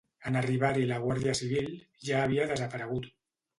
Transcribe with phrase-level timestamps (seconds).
[0.29, 1.69] En arribar-hi la Guàrdia Civil,
[2.09, 3.11] ja havia desaparegut.